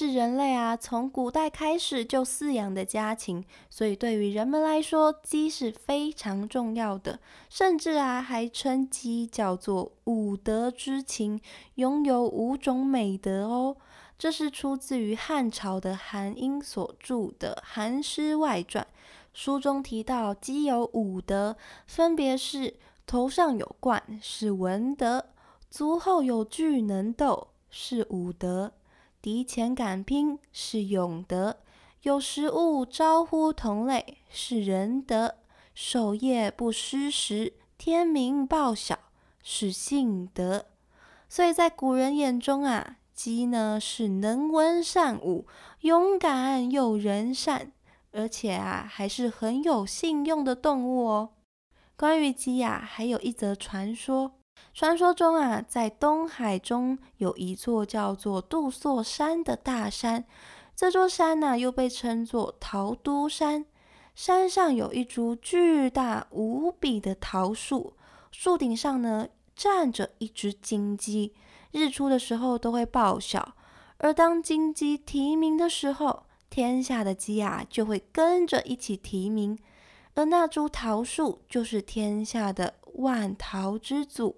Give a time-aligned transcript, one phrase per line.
[0.00, 7.18] 是人类啊，从古代开始就饲养的家禽，所以对于人们来说，鸡是非常重要的。
[7.50, 11.38] 甚至啊，还称鸡叫做五德之禽，
[11.74, 13.76] 拥有五种美德哦。
[14.18, 18.82] 这是出自于汉朝的韩英所著的《韩诗外传》，
[19.34, 22.74] 书中提到鸡有五德，分别是
[23.06, 25.26] 头上有冠是文德，
[25.70, 28.72] 足后有巨能斗是武德。
[29.22, 31.58] 敌前敢拼是勇德，
[32.02, 35.36] 有食物招呼同类是仁德，
[35.74, 38.98] 守夜不失时，天明报晓
[39.42, 40.64] 是信德。
[41.28, 45.46] 所以在古人眼中啊，鸡呢是能文善武、
[45.80, 47.72] 勇敢又仁善，
[48.12, 51.34] 而且啊还是很有信用的动物哦。
[51.94, 54.39] 关于鸡呀，还有一则传说。
[54.72, 60.24] 传说中啊，在东海中有一座叫做杜朔山的大山，
[60.76, 63.66] 这座山呢又被称作桃都山。
[64.14, 67.94] 山上有一株巨大无比的桃树，
[68.30, 71.34] 树顶上呢站着一只金鸡，
[71.72, 73.54] 日出的时候都会报晓。
[73.98, 79.58] 而当金鸡啼鸣的时候，天下的鸡啊就会跟着一起啼鸣。
[80.14, 84.36] 而那株桃树就是天下的万桃之祖。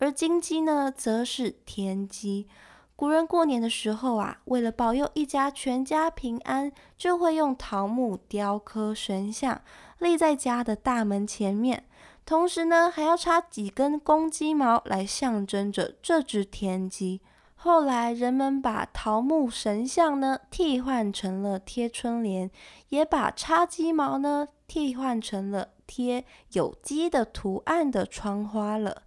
[0.00, 2.48] 而金鸡呢，则是天鸡。
[2.96, 9.60] 古人过年的时候啊，为了保佑一家全家平安，就会用桃木雕刻神像，
[9.98, 11.84] 立在家的大门前面。
[12.24, 17.20] 同时呢，还要插几根公鸡毛来象征着这只天鸡。
[17.54, 22.50] 后来人们把桃木神像呢替换成了贴春联，
[22.88, 29.02] 也把插鸡毛呢替换成了贴有鸡的图案的窗花了。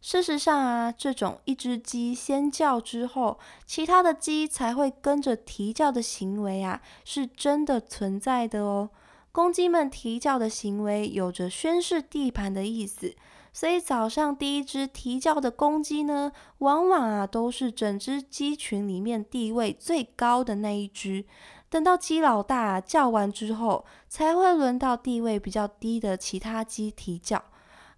[0.00, 8.88] 事实上啊，这种一只鸡先叫之后，其他的鸡才会跟着啼叫的行为啊，是真的存在的哦。
[9.30, 13.14] 公鸡们啼叫的行为有着宣示地盘的意思，
[13.52, 21.26] 所以早上第一只啼叫的公鸡呢，往往啊都是整只鸡群里面地位最高的那一只。
[21.68, 27.44] 等到鸡老大叫完之后，才会轮到地位比较低的其他鸡啼叫。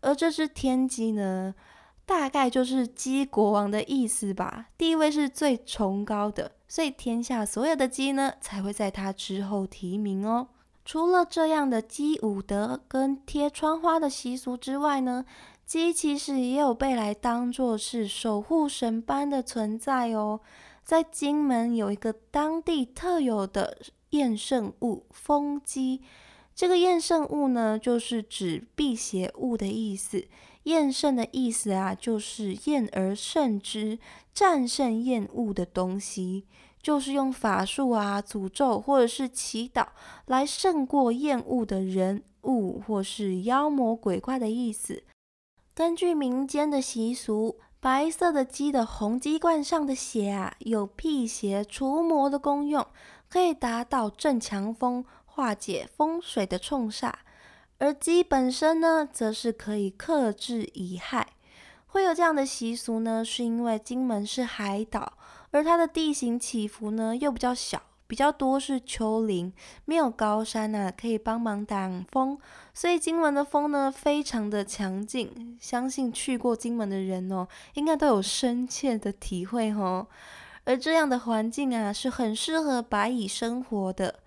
[0.00, 1.54] 而这只天鸡呢？
[2.12, 10.48] 大概就是鸡国王的意思吧，地位是最崇高的，所以天下所有的鸡呢才会在它之后提名哦。
[10.84, 15.24] 除了这样的鸡武德跟贴窗花的习俗之外呢，
[15.64, 20.40] 鸡其实也有被来当做是守护神般的存在哦。
[20.84, 23.78] 在金门有一个当地特有的
[24.10, 26.02] 验圣物——风鸡，
[26.54, 30.26] 这个验圣物呢，就是指辟邪物的意思。
[30.64, 33.98] 厌胜的意思啊，就是厌而胜之，
[34.32, 36.46] 战胜厌恶的东西，
[36.82, 39.88] 就是用法术啊、诅咒或者是祈祷
[40.26, 45.02] 来胜过厌恶的人物或是妖魔鬼怪的意思。
[45.74, 52.86] 根据民间的习俗，白色的鸡的红鸡冠上的血啊，有辟邪除魔的功用，
[53.28, 57.12] 可以达到正强风、化解风水的冲煞。
[57.82, 61.26] 而鸡本身呢，则是可以克制乙亥。
[61.88, 65.14] 会有这样的习俗呢，是因为金门是海岛，
[65.50, 69.52] 而它的地形起伏呢又比较小，比较多是丘陵，
[69.84, 72.38] 没有高山呐，可以帮忙挡风，
[72.72, 75.58] 所以金门的风呢非常的强劲。
[75.60, 80.06] 相信去过金门的人哦，应该都有深切的体会哦。
[80.62, 84.20] 而这样的环境啊，是很适合白蚁生活的。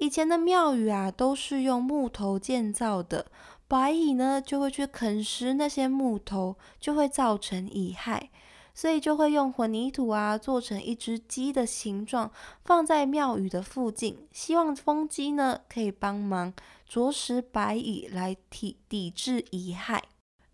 [0.00, 3.26] 以前的庙宇啊，都是用木头建造的，
[3.68, 8.30] 白蚁呢就会去啃食那些木头，就会造成蚁害，
[8.74, 12.32] 所以就会用混凝土啊做成一只鸡的形状，
[12.64, 16.54] 放在庙宇的附近，希望风鸡呢可以帮忙
[16.88, 20.02] 啄食白蚁来抵抵制蚁害。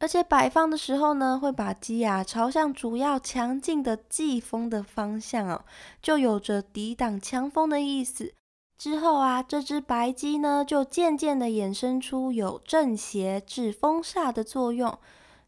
[0.00, 5.64] 而且摆放的时候呢，会把鸡啊朝向主要强劲的季风的方向哦，
[6.02, 8.34] 就有着抵挡强风的意思。
[8.78, 14.98] 之后啊，这只白鸡呢，就渐渐的衍生出有正邪、治风煞的作用。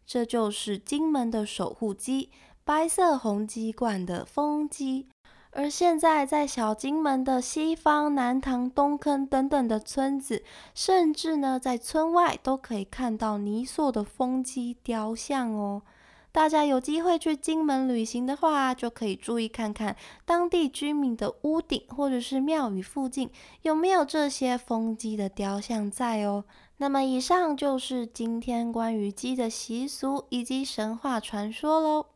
[0.07, 2.31] 这就是金门的守护鸡——
[2.65, 5.07] 白色红鸡冠的风鸡。
[5.51, 15.83] 而现在，在小金门的西方、南塘、东坑等等的村子，甚至呢，在村外都可以看到泥塑的风机雕像哦。
[16.31, 23.31] 大家有机会去金门旅行的话，就可以注意看看当地居民的屋顶或者是庙宇附近
[23.63, 26.45] 有没有这些风鸡的雕像在哦。
[26.77, 32.07] 那么，以上就是今天关于鸡的习俗以及神话传说喽。